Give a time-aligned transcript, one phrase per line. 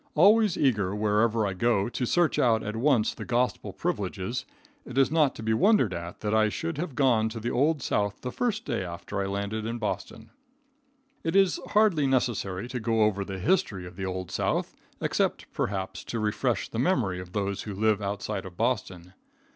[0.15, 4.45] Always eager wherever I go to search out at once the gospel privileges,
[4.83, 7.83] it is not to be wondered at, that I should have gone to the Old
[7.83, 10.31] South the first day after I landed in Boston.
[11.23, 16.03] It is hardly necessary to go over the history of the Old South, except, perhaps,
[16.05, 19.13] to refresh the memory of those who live outside of Boston.